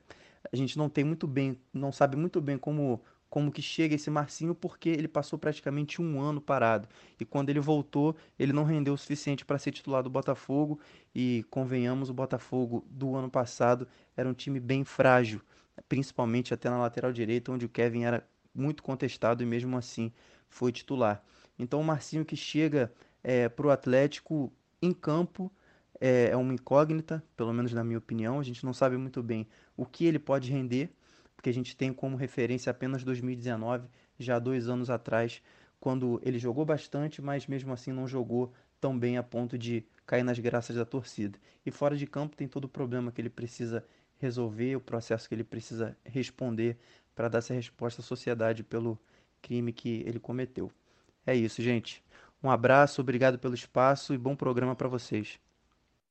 a 0.52 0.56
gente 0.56 0.76
não 0.78 0.88
tem 0.88 1.04
muito 1.04 1.26
bem, 1.26 1.58
não 1.73 1.92
sabe 1.92 2.16
muito 2.16 2.40
bem 2.40 2.58
como 2.58 3.00
como 3.30 3.52
que 3.52 3.61
chega 3.61 3.94
esse 3.94 4.08
Marcinho 4.08 4.54
porque 4.54 4.88
ele 4.88 5.06
passou 5.06 5.38
praticamente 5.38 6.00
um 6.00 6.18
ano 6.18 6.40
parado. 6.40 6.88
E 7.20 7.26
quando 7.26 7.50
ele 7.50 7.61
voltou 7.61 8.16
ele 8.38 8.54
não 8.54 8.64
rendeu 8.64 8.94
o 8.94 8.97
suficiente 8.97 9.44
para 9.44 9.58
ser 9.58 9.70
titular 9.70 10.02
do 10.02 10.08
Botafogo. 10.08 10.80
E 11.14 11.44
convenhamos 11.50 12.08
o 12.08 12.14
Botafogo 12.14 12.87
do 12.88 13.14
ano 13.14 13.30
passado 13.30 13.87
era 14.16 14.26
um 14.26 14.32
time 14.32 14.58
bem 14.58 14.82
frágil 14.82 15.42
principalmente 15.88 16.54
até 16.54 16.70
na 16.70 16.78
lateral 16.78 17.12
direita 17.12 17.52
onde 17.52 17.66
o 17.66 17.68
Kevin 17.68 18.04
era 18.04 18.26
muito 18.54 18.82
contestado 18.82 19.42
e 19.42 19.47
mesmo 19.47 19.76
assim 19.76 20.12
foi 20.49 20.73
titular. 20.73 21.23
Então 21.58 21.80
o 21.80 21.85
Marcinho 21.85 22.25
que 22.25 22.37
chega 22.37 22.92
é, 23.23 23.49
para 23.49 23.66
o 23.66 23.70
Atlético 23.70 24.52
em 24.80 24.92
campo 24.92 25.52
é, 26.00 26.31
é 26.31 26.37
uma 26.37 26.55
incógnita 26.55 27.23
pelo 27.37 27.52
menos 27.52 27.73
na 27.73 27.85
minha 27.85 27.99
opinião 27.99 28.40
a 28.40 28.43
gente 28.43 28.64
não 28.64 28.73
sabe 28.73 28.97
muito 28.97 29.23
bem 29.23 29.47
o 29.76 29.85
que 29.85 30.05
ele 30.05 30.19
pode 30.19 30.50
render 30.50 30.90
porque 31.38 31.50
a 31.50 31.55
gente 31.55 31.76
tem 31.76 31.93
como 31.93 32.17
referência 32.17 32.69
apenas 32.69 33.05
2019, 33.05 33.88
já 34.19 34.40
dois 34.40 34.69
anos 34.69 34.90
atrás, 34.90 35.40
quando 35.78 36.21
ele 36.25 36.37
jogou 36.37 36.64
bastante, 36.64 37.23
mas 37.23 37.47
mesmo 37.47 37.73
assim 37.73 37.93
não 37.93 38.09
jogou 38.09 38.52
tão 38.81 38.99
bem 38.99 39.17
a 39.17 39.23
ponto 39.23 39.57
de 39.57 39.87
cair 40.05 40.25
nas 40.25 40.37
graças 40.40 40.75
da 40.75 40.85
torcida. 40.85 41.38
E 41.64 41.71
fora 41.71 41.97
de 41.97 42.09
campo 42.09 42.37
tem 42.37 42.49
todo 42.49 42.64
o 42.64 42.69
problema 42.69 43.12
que 43.12 43.21
ele 43.21 43.31
precisa 43.31 43.85
resolver, 44.19 44.75
o 44.75 44.81
processo 44.81 45.28
que 45.28 45.35
ele 45.37 45.45
precisa 45.45 45.97
responder 46.05 46.76
para 47.14 47.28
dar 47.28 47.38
essa 47.38 47.55
resposta 47.55 48.02
à 48.02 48.05
sociedade 48.05 48.64
pelo 48.64 48.99
crime 49.40 49.73
que 49.73 50.02
ele 50.05 50.19
cometeu. 50.19 50.73
É 51.25 51.37
isso, 51.37 51.62
gente. 51.62 52.02
Um 52.43 52.50
abraço, 52.50 53.00
obrigado 53.00 53.38
pelo 53.38 53.55
espaço 53.55 54.12
e 54.12 54.19
bom 54.19 54.35
programa 54.35 54.75
para 54.75 54.88
vocês. 54.88 55.38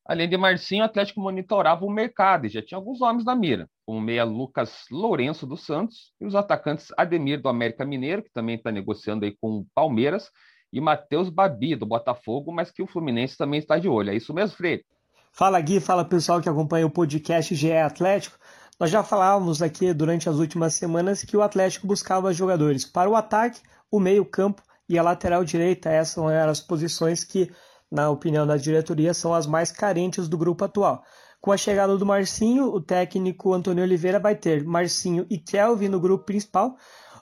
Além 0.08 0.30
de 0.30 0.38
Marcinho, 0.38 0.84
o 0.84 0.86
Atlético 0.86 1.20
monitorava 1.20 1.84
o 1.84 1.92
mercado 1.92 2.46
e 2.46 2.50
já 2.50 2.62
tinha 2.62 2.78
alguns 2.78 3.00
nomes 3.00 3.26
na 3.26 3.36
mira, 3.36 3.70
como 3.86 3.98
o 3.98 4.02
meia 4.02 4.24
Lucas 4.24 4.86
Lourenço 4.90 5.46
do 5.46 5.58
Santos 5.58 6.14
e 6.22 6.26
os 6.26 6.34
atacantes 6.34 6.88
Ademir 6.98 7.42
do 7.42 7.50
América 7.50 7.86
Mineiro, 7.86 8.24
que 8.24 8.32
também 8.32 8.56
está 8.56 8.72
negociando 8.72 9.26
aí 9.26 9.36
com 9.42 9.58
o 9.58 9.68
Palmeiras, 9.76 10.32
e 10.72 10.80
Matheus 10.80 11.30
Babi 11.30 11.76
do 11.76 11.86
Botafogo, 11.86 12.54
mas 12.54 12.72
que 12.72 12.82
o 12.82 12.88
Fluminense 12.88 13.38
também 13.38 13.60
está 13.60 13.78
de 13.78 13.90
olho. 13.90 14.12
É 14.12 14.16
isso 14.16 14.34
mesmo, 14.34 14.56
Freire? 14.56 14.86
Fala 15.34 15.60
Gui, 15.60 15.80
fala 15.82 16.06
pessoal 16.06 16.42
que 16.42 16.50
acompanha 16.50 16.86
o 16.86 16.90
podcast 16.92 17.54
GE 17.54 17.74
Atlético. 17.74 18.38
Nós 18.80 18.90
já 18.90 19.04
falávamos 19.04 19.62
aqui 19.62 19.94
durante 19.94 20.30
as 20.30 20.38
últimas 20.38 20.74
semanas 20.74 21.24
que 21.24 21.36
o 21.36 21.42
Atlético 21.42 21.86
buscava 21.86 22.34
jogadores 22.34 22.86
para 22.86 23.10
o 23.10 23.16
ataque, 23.16 23.60
o 23.92 24.00
meio-campo 24.00 24.62
e 24.88 24.98
a 24.98 25.04
lateral 25.04 25.44
direita. 25.44 25.90
Essas 25.90 26.24
eram 26.32 26.52
as 26.52 26.62
posições 26.62 27.24
que 27.24 27.52
na 27.92 28.10
opinião 28.10 28.46
da 28.46 28.58
diretoria, 28.58 29.14
são 29.14 29.34
as 29.34 29.46
mais 29.46 29.72
carentes 29.72 30.28
do 30.28 30.38
grupo 30.38 30.66
atual. 30.66 31.04
Com 31.40 31.52
a 31.52 31.58
chegada 31.58 31.98
do 31.98 32.06
Marcinho, 32.06 32.66
o 32.66 32.82
técnico 32.82 33.54
Antônio 33.54 33.84
Oliveira 33.84 34.20
vai 34.20 34.36
ter 34.36 34.64
Marcinho 34.64 35.26
e 35.30 35.38
Kelvin 35.38 35.88
no 35.88 36.00
grupo 36.00 36.26
principal. 36.26 36.76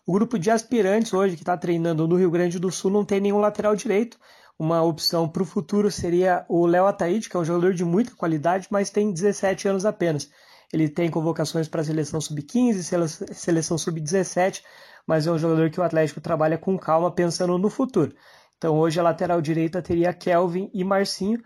O 0.06 0.14
grupo 0.14 0.40
de 0.40 0.50
aspirantes 0.50 1.14
hoje 1.14 1.36
que 1.36 1.42
está 1.42 1.58
treinando 1.58 2.08
no 2.08 2.16
Rio 2.16 2.32
Grande 2.32 2.60
do 2.60 2.72
Sul 2.72 2.92
não 2.92 3.04
tem 3.04 3.20
nenhum 3.20 3.40
lateral 3.40 3.76
direito. 3.76 4.18
Uma 4.58 4.82
opção 4.82 5.28
para 5.28 5.44
o 5.44 5.46
futuro 5.46 5.92
seria 5.92 6.46
o 6.48 6.66
Léo 6.66 6.86
Ataíde, 6.86 7.30
que 7.30 7.36
é 7.36 7.40
um 7.40 7.46
jogador 7.46 7.74
de 7.74 7.84
muita 7.84 8.16
qualidade, 8.16 8.68
mas 8.70 8.90
tem 8.90 9.12
17 9.12 9.68
anos 9.68 9.86
apenas. 9.86 10.30
Ele 10.72 10.88
tem 10.88 11.10
convocações 11.10 11.68
para 11.68 11.82
a 11.82 11.84
seleção 11.84 12.22
sub-15, 12.22 13.34
seleção 13.34 13.78
sub-17, 13.78 14.64
mas 15.06 15.28
é 15.28 15.32
um 15.32 15.38
jogador 15.38 15.70
que 15.70 15.80
o 15.80 15.84
Atlético 15.84 16.22
trabalha 16.22 16.58
com 16.58 16.78
calma 16.78 17.12
pensando 17.12 17.58
no 17.58 17.70
futuro. 17.70 18.16
Então 18.58 18.78
hoje 18.78 19.00
a 19.00 19.04
lateral 19.04 19.42
direita 19.42 19.82
teria 19.82 20.14
Kelvin 20.14 20.70
e 20.74 20.84
Marcinho. 20.84 21.42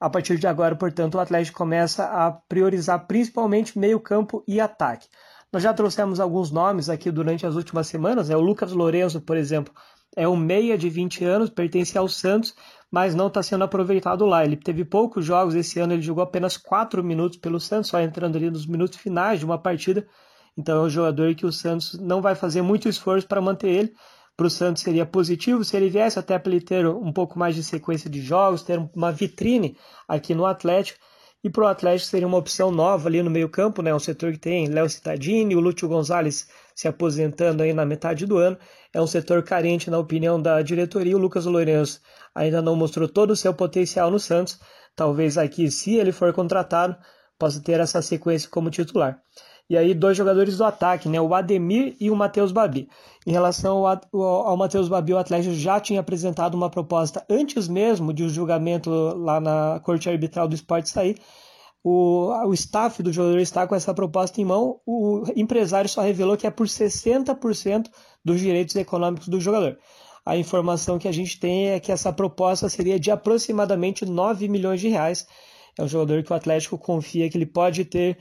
A 0.00 0.10
partir 0.10 0.38
de 0.38 0.46
agora, 0.46 0.76
portanto, 0.76 1.14
o 1.14 1.20
Atlético 1.20 1.56
começa 1.56 2.04
a 2.04 2.30
priorizar 2.30 3.06
principalmente 3.06 3.78
meio-campo 3.78 4.44
e 4.46 4.60
ataque. 4.60 5.08
Nós 5.52 5.62
já 5.62 5.72
trouxemos 5.72 6.18
alguns 6.20 6.50
nomes 6.50 6.88
aqui 6.88 7.10
durante 7.10 7.46
as 7.46 7.54
últimas 7.54 7.86
semanas. 7.86 8.28
Né? 8.28 8.36
O 8.36 8.40
Lucas 8.40 8.72
Lourenço, 8.72 9.20
por 9.20 9.36
exemplo, 9.36 9.72
é 10.16 10.28
um 10.28 10.36
meia 10.36 10.76
de 10.76 10.90
20 10.90 11.24
anos, 11.24 11.48
pertence 11.48 11.96
ao 11.96 12.08
Santos, 12.08 12.54
mas 12.90 13.14
não 13.14 13.28
está 13.28 13.42
sendo 13.42 13.64
aproveitado 13.64 14.26
lá. 14.26 14.44
Ele 14.44 14.56
teve 14.56 14.84
poucos 14.84 15.24
jogos 15.24 15.54
esse 15.54 15.78
ano, 15.80 15.92
ele 15.92 16.02
jogou 16.02 16.22
apenas 16.22 16.56
4 16.56 17.02
minutos 17.02 17.38
pelo 17.38 17.58
Santos, 17.58 17.90
só 17.90 18.00
entrando 18.00 18.36
ali 18.36 18.50
nos 18.50 18.66
minutos 18.66 18.98
finais 18.98 19.38
de 19.38 19.44
uma 19.44 19.56
partida. 19.56 20.06
Então 20.56 20.82
é 20.82 20.86
um 20.86 20.90
jogador 20.90 21.34
que 21.34 21.46
o 21.46 21.52
Santos 21.52 21.98
não 21.98 22.20
vai 22.20 22.34
fazer 22.34 22.62
muito 22.62 22.88
esforço 22.88 23.26
para 23.26 23.40
manter 23.40 23.68
ele 23.68 23.94
para 24.36 24.46
o 24.46 24.50
Santos 24.50 24.82
seria 24.82 25.06
positivo 25.06 25.64
se 25.64 25.76
ele 25.76 25.88
viesse 25.88 26.18
até 26.18 26.38
para 26.38 26.52
ele 26.52 26.64
ter 26.64 26.86
um 26.86 27.12
pouco 27.12 27.38
mais 27.38 27.54
de 27.54 27.62
sequência 27.62 28.10
de 28.10 28.20
jogos, 28.20 28.62
ter 28.62 28.78
uma 28.94 29.12
vitrine 29.12 29.76
aqui 30.08 30.34
no 30.34 30.44
Atlético. 30.44 30.98
E 31.42 31.50
para 31.50 31.64
o 31.64 31.66
Atlético 31.66 32.08
seria 32.08 32.26
uma 32.26 32.38
opção 32.38 32.70
nova 32.70 33.06
ali 33.06 33.22
no 33.22 33.30
meio-campo, 33.30 33.82
né? 33.82 33.94
Um 33.94 33.98
setor 33.98 34.32
que 34.32 34.38
tem 34.38 34.66
Léo 34.66 34.88
Cittadini, 34.88 35.54
o 35.54 35.60
Lúcio 35.60 35.86
Gonzalez 35.86 36.48
se 36.74 36.88
aposentando 36.88 37.62
aí 37.62 37.72
na 37.74 37.84
metade 37.84 38.24
do 38.24 38.38
ano. 38.38 38.56
É 38.94 39.00
um 39.00 39.06
setor 39.06 39.42
carente, 39.42 39.90
na 39.90 39.98
opinião 39.98 40.40
da 40.40 40.62
diretoria. 40.62 41.14
O 41.14 41.20
Lucas 41.20 41.44
Lourenço 41.44 42.00
ainda 42.34 42.62
não 42.62 42.74
mostrou 42.74 43.06
todo 43.06 43.32
o 43.32 43.36
seu 43.36 43.52
potencial 43.52 44.10
no 44.10 44.18
Santos. 44.18 44.58
Talvez 44.96 45.36
aqui, 45.36 45.70
se 45.70 45.96
ele 45.96 46.12
for 46.12 46.32
contratado, 46.32 46.96
possa 47.38 47.62
ter 47.62 47.78
essa 47.78 48.00
sequência 48.00 48.48
como 48.48 48.70
titular 48.70 49.20
e 49.68 49.76
aí 49.76 49.94
dois 49.94 50.16
jogadores 50.16 50.58
do 50.58 50.64
ataque, 50.64 51.08
né, 51.08 51.20
o 51.20 51.34
Ademir 51.34 51.96
e 51.98 52.10
o 52.10 52.16
Matheus 52.16 52.52
Babi. 52.52 52.88
Em 53.26 53.32
relação 53.32 53.86
ao, 53.86 54.22
ao 54.22 54.56
Matheus 54.56 54.88
Babi, 54.88 55.14
o 55.14 55.18
Atlético 55.18 55.54
já 55.54 55.80
tinha 55.80 56.00
apresentado 56.00 56.54
uma 56.54 56.68
proposta 56.68 57.24
antes 57.28 57.66
mesmo 57.66 58.12
de 58.12 58.24
o 58.24 58.28
julgamento 58.28 58.90
lá 58.90 59.40
na 59.40 59.80
Corte 59.82 60.08
Arbitral 60.08 60.46
do 60.46 60.54
Esporte 60.54 60.90
sair. 60.90 61.16
O, 61.82 62.30
o 62.46 62.54
staff 62.54 63.02
do 63.02 63.12
jogador 63.12 63.38
está 63.38 63.66
com 63.66 63.74
essa 63.74 63.92
proposta 63.92 64.40
em 64.40 64.44
mão. 64.44 64.80
O 64.86 65.24
empresário 65.36 65.88
só 65.88 66.00
revelou 66.02 66.36
que 66.36 66.46
é 66.46 66.50
por 66.50 66.66
60% 66.66 67.90
dos 68.24 68.40
direitos 68.40 68.76
econômicos 68.76 69.28
do 69.28 69.40
jogador. 69.40 69.78
A 70.24 70.36
informação 70.36 70.98
que 70.98 71.08
a 71.08 71.12
gente 71.12 71.38
tem 71.38 71.68
é 71.68 71.80
que 71.80 71.92
essa 71.92 72.10
proposta 72.12 72.68
seria 72.68 72.98
de 72.98 73.10
aproximadamente 73.10 74.06
9 74.06 74.48
milhões 74.48 74.80
de 74.80 74.88
reais. 74.88 75.26
É 75.78 75.82
um 75.82 75.88
jogador 75.88 76.22
que 76.22 76.32
o 76.32 76.36
Atlético 76.36 76.78
confia 76.78 77.28
que 77.28 77.36
ele 77.36 77.46
pode 77.46 77.84
ter 77.84 78.16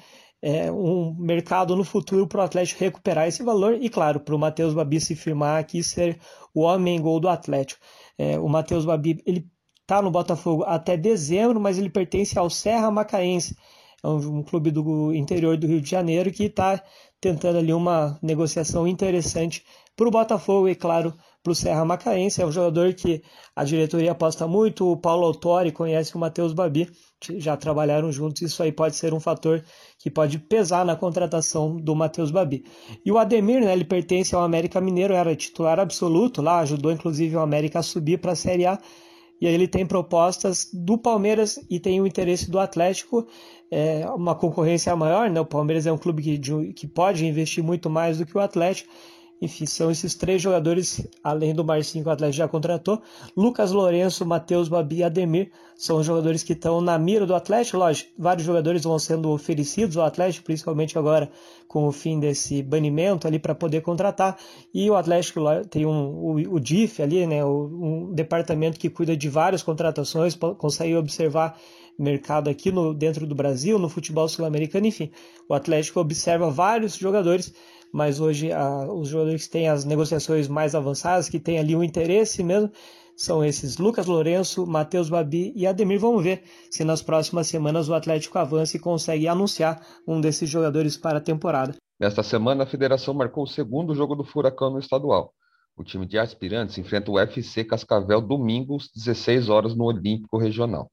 é, 0.46 0.70
um 0.70 1.16
mercado 1.18 1.74
no 1.74 1.86
futuro 1.86 2.28
para 2.28 2.42
o 2.42 2.44
Atlético 2.44 2.82
recuperar 2.82 3.30
esse 3.30 3.42
valor 3.42 3.78
e, 3.82 3.90
claro, 3.90 4.20
para 4.20 4.36
o 4.36 4.38
Matheus 4.38 4.74
Babi 4.74 5.00
se 5.00 5.16
firmar 5.16 5.58
aqui 5.58 5.82
ser 5.82 6.20
o 6.54 6.64
homem 6.64 7.02
gol 7.02 7.18
do 7.22 7.30
Atlético. 7.30 7.80
É, 8.18 8.38
o 8.38 8.50
Matheus 8.50 8.84
Babi 8.84 9.24
ele 9.26 9.48
está 9.82 10.02
no 10.02 10.12
Botafogo 10.12 10.66
até 10.66 10.98
dezembro, 10.98 11.62
mas 11.62 11.78
ele 11.78 11.90
pertence 11.90 12.38
ao 12.38 12.50
Serra 12.50 12.92
Macaense, 12.92 13.56
é 14.04 14.08
um, 14.08 14.40
um 14.40 14.44
clube 14.44 14.70
do 14.70 15.14
interior 15.14 15.56
do 15.56 15.66
Rio 15.66 15.80
de 15.80 15.90
Janeiro 15.90 16.30
que 16.30 16.44
está 16.44 16.84
tentando 17.22 17.58
ali 17.58 17.72
uma 17.72 18.20
negociação 18.22 18.86
interessante 18.86 19.64
para 19.96 20.10
o 20.10 20.12
Botafogo 20.12 20.68
e, 20.68 20.76
claro, 20.76 21.14
para 21.42 21.52
o 21.52 21.56
Serra 21.56 21.86
Macaense. 21.86 22.42
É 22.42 22.46
um 22.46 22.52
jogador 22.52 22.94
que 22.94 23.24
a 23.56 23.64
diretoria 23.64 24.12
aposta 24.12 24.46
muito. 24.46 24.92
O 24.92 24.98
Paulo 24.98 25.26
Autori 25.26 25.72
conhece 25.72 26.16
o 26.16 26.20
Matheus 26.20 26.52
Babi, 26.52 26.90
já 27.38 27.56
trabalharam 27.58 28.12
juntos. 28.12 28.42
Isso 28.42 28.62
aí 28.62 28.72
pode 28.72 28.96
ser 28.96 29.14
um 29.14 29.20
fator 29.20 29.64
que 30.00 30.10
pode 30.10 30.40
pesar 30.40 30.86
na 30.86 30.96
contratação 30.96 31.78
do 31.78 31.96
Matheus 31.96 32.32
Babi. 32.32 32.64
E 33.06 33.12
o 33.12 33.18
Ademir, 33.18 33.62
né, 33.62 33.74
ele 33.74 33.86
pertence 33.86 34.36
ao 34.36 34.44
América 34.44 34.82
Mineiro, 34.82 35.14
era 35.14 35.36
titular 35.36 35.80
absoluto 35.80 36.42
lá, 36.42 36.60
ajudou 36.60 36.92
inclusive 36.92 37.36
o 37.36 37.40
América 37.40 37.80
a 37.80 37.84
subir 37.84 38.20
para 38.20 38.34
a 38.34 38.36
Série 38.36 38.66
A. 38.66 38.80
E 39.42 39.48
aí 39.48 39.54
ele 39.54 39.68
tem 39.68 39.86
propostas 39.86 40.70
do 40.74 40.98
Palmeiras 40.98 41.60
e 41.70 41.80
tem 41.80 42.00
o 42.00 42.08
interesse 42.08 42.50
do 42.50 42.60
Atlético, 42.60 43.28
é, 43.70 44.08
uma 44.12 44.36
concorrência 44.36 44.96
maior, 44.96 45.30
né? 45.30 45.42
O 45.42 45.46
Palmeiras 45.46 45.86
é 45.86 45.92
um 45.92 45.98
clube 45.98 46.22
que, 46.22 46.40
que 46.74 46.88
pode 46.88 47.26
investir 47.26 47.64
muito 47.64 47.90
mais 47.90 48.20
do 48.20 48.26
que 48.26 48.38
o 48.38 48.40
Atlético. 48.40 48.90
Enfim, 49.42 49.66
são 49.66 49.92
esses 49.92 50.16
três 50.16 50.42
jogadores, 50.42 51.06
além 51.24 51.54
do 51.54 51.66
Marcinho 51.66 52.04
que 52.04 52.10
o 52.10 52.14
Atlético 52.14 52.38
já 52.38 52.48
contratou. 52.48 53.02
Lucas 53.36 53.72
Lourenço, 53.72 54.26
Matheus 54.26 54.70
Babi 54.70 54.98
e 54.98 55.04
Ademir 55.04 55.52
são 55.76 55.98
os 55.98 56.06
jogadores 56.06 56.44
que 56.44 56.54
estão 56.54 56.80
na 56.80 56.98
mira 56.98 57.26
do 57.26 57.36
Atlético. 57.36 57.78
Lógico, 57.78 58.12
vários 58.18 58.46
jogadores 58.46 58.84
vão 58.84 58.98
sendo 58.98 59.30
oferecidos 59.32 59.98
ao 59.98 60.06
Atlético, 60.06 60.46
principalmente 60.46 60.98
agora 60.98 61.30
com 61.68 61.88
o 61.88 61.92
fim 61.92 62.20
desse 62.20 62.64
banimento 62.64 63.28
ali 63.28 63.38
para 63.38 63.54
poder 63.54 63.82
contratar. 63.82 64.38
E 64.74 64.90
o 64.90 64.96
Atlético 64.96 65.42
tem 65.70 65.86
um, 65.86 66.10
o, 66.10 66.56
o 66.56 66.60
DIF 66.60 67.02
ali, 67.02 67.28
né, 67.28 67.44
um 67.44 68.14
departamento 68.14 68.80
que 68.80 68.90
cuida 68.90 69.18
de 69.18 69.28
várias 69.28 69.62
contratações, 69.62 70.38
consegue 70.58 70.96
observar 70.96 71.60
mercado 71.98 72.50
aqui 72.50 72.72
no, 72.72 72.94
dentro 72.94 73.26
do 73.26 73.36
Brasil, 73.36 73.78
no 73.80 73.90
futebol 73.90 74.28
sul-americano, 74.28 74.88
enfim. 74.88 75.12
O 75.50 75.54
Atlético 75.54 76.00
observa 76.00 76.50
vários 76.50 76.96
jogadores 76.96 77.54
mas 77.94 78.20
hoje 78.20 78.52
a, 78.52 78.92
os 78.92 79.10
jogadores 79.10 79.46
que 79.46 79.52
têm 79.52 79.70
as 79.70 79.86
negociações 79.86 80.48
mais 80.48 80.74
avançadas, 80.74 81.30
que 81.30 81.40
têm 81.40 81.60
ali 81.60 81.76
o 81.76 81.80
um 81.80 81.84
interesse 81.84 82.44
mesmo, 82.44 82.72
são 83.16 83.46
esses 83.46 83.78
Lucas 83.78 84.08
Lourenço, 84.08 84.66
Matheus 84.66 85.08
Babi 85.08 85.54
e 85.56 85.68
Ademir. 85.68 86.00
Vamos 86.00 86.24
ver 86.24 86.42
se 86.72 86.84
nas 86.84 87.04
próximas 87.04 87.46
semanas 87.46 87.88
o 87.88 87.94
Atlético 87.94 88.40
avança 88.40 88.76
e 88.76 88.80
consegue 88.80 89.28
anunciar 89.28 89.80
um 90.08 90.20
desses 90.20 90.50
jogadores 90.50 90.98
para 90.98 91.20
a 91.20 91.22
temporada. 91.22 91.76
Nesta 92.00 92.24
semana, 92.24 92.64
a 92.64 92.68
federação 92.68 93.14
marcou 93.14 93.44
o 93.44 93.48
segundo 93.48 93.94
jogo 93.94 94.16
do 94.16 94.24
Furacão 94.24 94.72
no 94.72 94.80
estadual. 94.80 95.32
O 95.78 95.84
time 95.84 96.08
de 96.08 96.18
aspirantes 96.18 96.78
enfrenta 96.80 97.12
o 97.12 97.16
UFC 97.16 97.64
Cascavel 97.64 98.20
domingo 98.20 98.78
às 98.78 98.90
16 98.96 99.50
horas 99.50 99.76
no 99.76 99.86
Olímpico 99.86 100.40
Regional. 100.40 100.90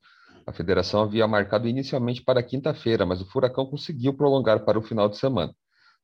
A 0.46 0.52
federação 0.52 1.02
havia 1.02 1.26
marcado 1.26 1.68
inicialmente 1.68 2.22
para 2.22 2.42
quinta-feira, 2.42 3.06
mas 3.06 3.20
o 3.20 3.26
Furacão 3.26 3.66
conseguiu 3.66 4.14
prolongar 4.14 4.64
para 4.64 4.78
o 4.78 4.82
final 4.82 5.08
de 5.08 5.16
semana. 5.16 5.54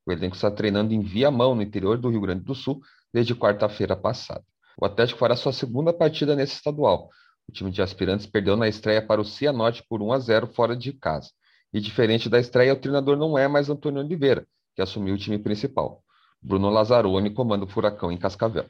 O 0.07 0.13
elenco 0.13 0.37
está 0.37 0.51
treinando 0.51 0.95
em 0.95 1.01
Viamão, 1.01 1.55
no 1.55 1.63
interior 1.63 1.99
do 1.99 2.09
Rio 2.09 2.21
Grande 2.21 2.45
do 2.45 2.55
Sul, 2.55 2.81
desde 3.13 3.35
quarta-feira 3.35 3.97
passada. 3.97 4.45
O 4.81 4.85
Atlético 4.85 5.19
fará 5.19 5.35
sua 5.35 5.53
segunda 5.53 5.93
partida 5.93 6.37
nesse 6.37 6.55
estadual. 6.55 7.11
O 7.49 7.53
time 7.53 7.71
de 7.71 7.81
aspirantes 7.81 8.27
perdeu 8.27 8.57
na 8.57 8.69
estreia 8.69 9.01
para 9.05 9.21
o 9.21 9.25
Cianorte 9.25 9.85
por 9.89 10.03
1 10.03 10.13
a 10.13 10.19
0 10.19 10.47
fora 10.49 10.77
de 10.77 10.93
casa. 10.93 11.31
E 11.73 11.81
diferente 11.81 12.29
da 12.29 12.39
estreia, 12.39 12.73
o 12.73 12.77
treinador 12.77 13.17
não 13.17 13.37
é 13.37 13.49
mais 13.49 13.69
Antônio 13.69 14.01
Oliveira, 14.01 14.47
que 14.75 14.83
assumiu 14.83 15.15
o 15.15 15.19
time 15.19 15.39
principal. 15.39 16.03
Bruno 16.41 16.71
Lazzaroni 16.71 17.31
comanda 17.31 17.65
o 17.65 17.69
Furacão 17.69 18.13
em 18.13 18.19
Cascavel. 18.19 18.67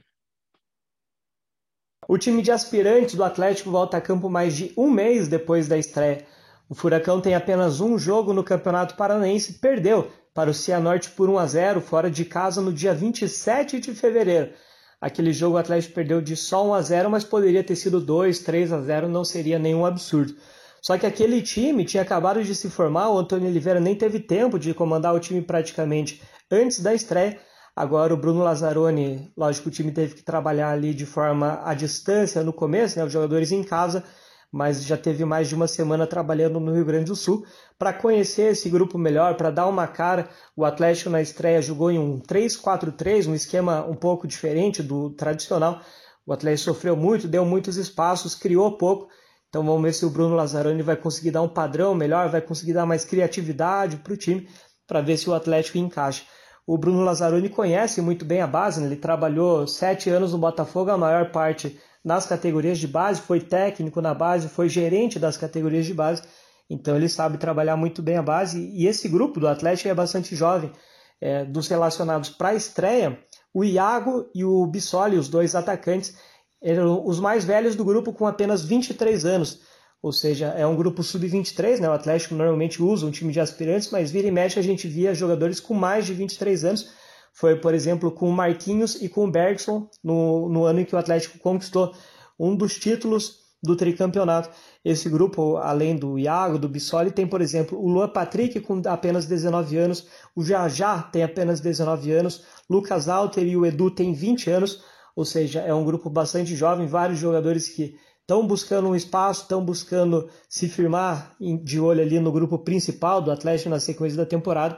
O 2.09 2.17
time 2.17 2.41
de 2.41 2.53
aspirantes 2.53 3.17
do 3.17 3.25
Atlético 3.25 3.71
volta 3.71 3.97
a 3.97 4.01
campo 4.01 4.31
mais 4.31 4.55
de 4.55 4.73
um 4.77 4.89
mês 4.89 5.27
depois 5.27 5.67
da 5.67 5.77
estreia. 5.77 6.25
O 6.69 6.75
Furacão 6.75 7.21
tem 7.21 7.35
apenas 7.35 7.81
um 7.81 7.99
jogo 7.99 8.33
no 8.33 8.45
Campeonato 8.45 8.95
Paranaense 8.95 9.53
e 9.53 9.55
perdeu 9.55 10.09
para 10.33 10.49
o 10.51 10.55
Cianorte 10.55 11.11
por 11.11 11.29
1 11.29 11.39
a 11.39 11.47
0 11.47 11.81
fora 11.81 12.09
de 12.09 12.25
casa 12.25 12.61
no 12.61 12.73
dia 12.73 12.95
27 12.95 13.81
de 13.81 13.93
fevereiro. 13.93 14.53
Aquele 15.01 15.33
jogo 15.33 15.57
o 15.57 15.59
Atlético 15.59 15.95
perdeu 15.95 16.21
de 16.21 16.37
só 16.37 16.65
1 16.69 16.75
a 16.75 16.83
0, 16.83 17.11
mas 17.11 17.25
poderia 17.25 17.65
ter 17.65 17.75
sido 17.75 18.01
2, 18.01 18.39
3 18.39 18.73
a 18.73 18.81
0, 18.81 19.09
não 19.09 19.25
seria 19.25 19.59
nenhum 19.59 19.85
absurdo. 19.85 20.35
Só 20.81 20.97
que 20.97 21.07
aquele 21.07 21.43
time 21.43 21.85
tinha 21.85 22.05
acabado 22.05 22.43
de 22.45 22.55
se 22.55 22.71
formar, 22.71 23.11
o 23.11 23.19
Antônio 23.19 23.49
Oliveira 23.49 23.81
nem 23.81 23.97
teve 23.97 24.21
tempo 24.21 24.59
de 24.59 24.73
comandar 24.73 25.13
o 25.13 25.21
time 25.21 25.43
praticamente 25.43 26.23
antes 26.51 26.81
da 26.81 26.95
estreia. 26.95 27.39
Agora 27.77 28.15
o 28.15 28.17
Bruno 28.17 28.43
Lazzaroni, 28.43 29.31
lógico, 29.37 29.69
o 29.69 29.71
time 29.71 29.93
teve 29.93 30.15
que 30.15 30.23
trabalhar 30.23 30.71
ali 30.71 30.95
de 30.95 31.05
forma 31.05 31.61
à 31.63 31.75
distância 31.75 32.43
no 32.43 32.51
começo, 32.51 32.99
né, 32.99 33.05
os 33.05 33.13
jogadores 33.13 33.53
em 33.53 33.63
casa, 33.63 34.03
mas 34.51 34.83
já 34.83 34.97
teve 34.97 35.27
mais 35.27 35.47
de 35.47 35.55
uma 35.55 35.69
semana 35.69 36.07
trabalhando 36.07 36.59
no 36.59 36.73
Rio 36.73 36.87
Grande 36.87 37.05
do 37.05 37.15
Sul 37.15 37.45
para 37.79 37.93
conhecer 37.93 38.53
esse 38.53 38.71
grupo 38.71 38.97
melhor, 38.97 39.37
para 39.37 39.51
dar 39.51 39.67
uma 39.67 39.87
cara. 39.87 40.27
O 40.57 40.65
Atlético 40.65 41.11
na 41.11 41.21
estreia 41.21 41.61
jogou 41.61 41.91
em 41.91 41.99
um 41.99 42.19
3-4-3, 42.19 43.29
um 43.29 43.35
esquema 43.35 43.85
um 43.85 43.95
pouco 43.95 44.27
diferente 44.27 44.83
do 44.83 45.11
tradicional. 45.11 45.83
O 46.25 46.33
Atlético 46.33 46.73
sofreu 46.73 46.97
muito, 46.97 47.29
deu 47.29 47.45
muitos 47.45 47.77
espaços, 47.77 48.35
criou 48.35 48.79
pouco. 48.79 49.09
Então 49.51 49.63
vamos 49.63 49.83
ver 49.83 49.93
se 49.93 50.07
o 50.07 50.11
Bruno 50.11 50.35
Lazzaroni 50.35 50.81
vai 50.81 50.97
conseguir 50.97 51.31
dar 51.31 51.43
um 51.43 51.49
padrão 51.49 51.95
melhor, 51.95 52.31
vai 52.31 52.41
conseguir 52.41 52.73
dar 52.73 52.87
mais 52.87 53.05
criatividade 53.05 53.99
para 53.99 54.15
o 54.15 54.17
time, 54.17 54.49
para 54.87 55.03
ver 55.03 55.19
se 55.19 55.29
o 55.29 55.35
Atlético 55.35 55.77
encaixa. 55.77 56.25
O 56.67 56.77
Bruno 56.77 57.05
Lazzaroni 57.05 57.49
conhece 57.49 58.03
muito 58.03 58.25
bem 58.25 58.41
a 58.41 58.47
base, 58.47 58.81
né? 58.81 58.87
ele 58.87 58.97
trabalhou 58.97 59.67
sete 59.69 60.11
anos 60.11 60.33
no 60.33 60.39
Botafogo, 60.39 60.91
a 60.91 60.99
maior 60.99 61.31
parte 61.31 61.79
nas 62.05 62.27
categorias 62.27 62.79
de 62.79 62.89
base, 62.89 63.21
foi 63.21 63.41
técnico 63.41 64.01
na 64.01 64.13
base, 64.13 64.49
foi 64.49 64.69
gerente 64.69 65.19
das 65.19 65.37
categorias 65.37 65.87
de 65.87 65.95
base, 65.95 66.23
então 66.69 66.97
ele 66.97 67.09
sabe 67.09 67.39
trabalhar 67.39 67.77
muito 67.77 68.03
bem 68.03 68.17
a 68.17 68.23
base. 68.23 68.59
E 68.75 68.87
esse 68.87 69.09
grupo 69.09 69.39
do 69.39 69.47
Atlético 69.47 69.89
é 69.89 69.95
bastante 69.95 70.35
jovem. 70.35 70.73
É, 71.21 71.45
dos 71.45 71.69
relacionados 71.69 72.31
para 72.31 72.51
a 72.51 72.55
estreia, 72.55 73.19
o 73.55 73.65
Iago 73.65 74.29
e 74.35 74.45
o 74.45 74.67
Bissoli, 74.67 75.17
os 75.17 75.29
dois 75.29 75.55
atacantes, 75.55 76.17
eram 76.61 77.07
os 77.07 77.19
mais 77.21 77.45
velhos 77.45 77.75
do 77.75 77.85
grupo 77.85 78.13
com 78.13 78.27
apenas 78.27 78.65
23 78.65 79.25
anos. 79.25 79.61
Ou 80.03 80.13
seja, 80.13 80.49
é 80.49 80.67
um 80.67 80.77
grupo 80.77 81.03
sub-23, 81.03 81.81
né? 81.81 81.89
O 81.89 81.93
Atlético 81.93 82.35
normalmente 82.35 82.83
usa 82.83 83.07
um 83.07 83.11
time 83.11 83.33
de 83.33 83.41
aspirantes, 83.41 83.91
mas 83.91 84.11
vira 84.11 84.29
e 84.29 84.31
mexe 84.31 84.59
a 84.59 84.63
gente 84.63 84.87
via 84.87 85.15
jogadores 85.15 85.59
com 85.59 85.75
mais 85.75 86.07
de 86.07 86.15
23 86.15 86.65
anos 86.65 87.07
foi, 87.37 87.55
por 87.55 87.75
exemplo, 87.75 88.11
com 88.11 88.31
o 88.31 88.33
Marquinhos 88.33 88.95
e 88.95 89.11
com 89.11 89.27
o 89.27 89.31
Bergson 89.31 89.87
no, 90.03 90.49
no 90.49 90.65
ano 90.65 90.81
em 90.81 90.87
que 90.87 90.95
o 90.95 90.99
Atlético 90.99 91.39
conquistou 91.39 91.95
um 92.41 92.57
dos 92.57 92.79
títulos 92.79 93.41
do 93.63 93.77
tricampeonato. 93.77 94.49
Esse 94.83 95.11
grupo, 95.11 95.59
além 95.59 95.97
do 95.97 96.19
Iago, 96.19 96.59
do 96.59 96.67
Bissoli, 96.67 97.11
tem, 97.11 97.27
por 97.27 97.43
exemplo, 97.43 97.79
o 97.79 97.91
Luan 97.91 98.09
Patrick 98.09 98.59
com 98.61 98.81
apenas 98.87 99.27
19 99.27 99.77
anos, 99.77 100.07
o 100.35 100.43
Jajá 100.43 101.03
tem 101.03 101.23
apenas 101.23 101.61
19 101.61 102.11
anos, 102.11 102.43
Lucas 102.71 103.07
Alter 103.07 103.47
e 103.47 103.55
o 103.55 103.67
Edu 103.67 103.91
têm 103.91 104.15
20 104.15 104.51
anos, 104.51 104.83
ou 105.15 105.27
seja, 105.27 105.61
é 105.61 105.75
um 105.75 105.85
grupo 105.85 106.09
bastante 106.09 106.57
jovem, 106.57 106.87
vários 106.87 107.19
jogadores 107.19 107.69
que 107.69 107.99
estão 108.27 108.45
buscando 108.45 108.89
um 108.89 108.97
espaço, 108.97 109.43
estão 109.43 109.65
buscando 109.65 110.29
se 110.49 110.69
firmar 110.69 111.37
de 111.63 111.79
olho 111.79 112.03
ali 112.03 112.19
no 112.19 112.33
grupo 112.33 112.59
principal 112.59 113.23
do 113.23 113.31
Atlético 113.31 113.71
na 113.71 113.79
sequência 113.79 114.19
da 114.19 114.27
temporada. 114.27 114.77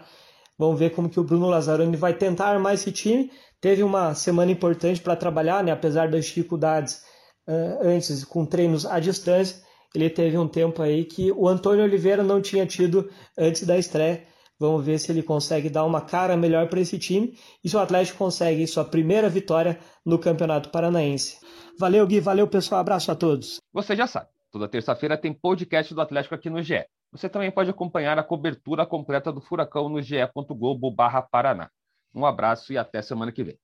Vamos 0.58 0.78
ver 0.78 0.90
como 0.90 1.08
que 1.08 1.18
o 1.18 1.24
Bruno 1.24 1.48
Lazzaroni 1.48 1.96
vai 1.96 2.12
tentar 2.12 2.48
armar 2.48 2.74
esse 2.74 2.92
time. 2.92 3.30
Teve 3.58 3.82
uma 3.82 4.14
semana 4.14 4.52
importante 4.52 5.00
para 5.00 5.16
trabalhar, 5.16 5.64
né? 5.64 5.72
apesar 5.72 6.10
das 6.10 6.26
dificuldades 6.26 7.00
uh, 7.48 7.88
antes 7.88 8.22
com 8.22 8.44
treinos 8.44 8.84
à 8.84 9.00
distância. 9.00 9.56
Ele 9.94 10.10
teve 10.10 10.36
um 10.36 10.46
tempo 10.46 10.82
aí 10.82 11.06
que 11.06 11.32
o 11.32 11.48
Antônio 11.48 11.84
Oliveira 11.84 12.22
não 12.22 12.42
tinha 12.42 12.66
tido 12.66 13.08
antes 13.38 13.62
da 13.62 13.78
estreia. 13.78 14.24
Vamos 14.58 14.84
ver 14.84 14.98
se 14.98 15.12
ele 15.12 15.22
consegue 15.22 15.70
dar 15.70 15.84
uma 15.84 16.00
cara 16.00 16.36
melhor 16.36 16.68
para 16.68 16.80
esse 16.80 16.98
time 16.98 17.38
e 17.62 17.68
se 17.68 17.76
o 17.76 17.80
Atlético 17.80 18.18
consegue 18.18 18.66
sua 18.66 18.84
primeira 18.84 19.28
vitória 19.28 19.78
no 20.04 20.18
Campeonato 20.18 20.70
Paranaense. 20.70 21.38
Valeu, 21.78 22.06
Gui. 22.06 22.18
Valeu, 22.18 22.48
pessoal. 22.48 22.80
Abraço 22.80 23.12
a 23.12 23.14
todos. 23.14 23.60
Você 23.72 23.94
já 23.94 24.06
sabe, 24.06 24.28
toda 24.50 24.68
terça-feira 24.68 25.16
tem 25.16 25.32
podcast 25.32 25.94
do 25.94 26.00
Atlético 26.00 26.34
aqui 26.34 26.50
no 26.50 26.60
GE. 26.60 26.84
Você 27.12 27.28
também 27.28 27.50
pode 27.50 27.70
acompanhar 27.70 28.18
a 28.18 28.24
cobertura 28.24 28.84
completa 28.84 29.32
do 29.32 29.40
Furacão 29.40 29.88
no 29.88 30.02
ge.globo 30.02 30.94
Paraná. 31.30 31.70
Um 32.14 32.26
abraço 32.26 32.72
e 32.72 32.78
até 32.78 33.00
semana 33.00 33.30
que 33.30 33.44
vem. 33.44 33.56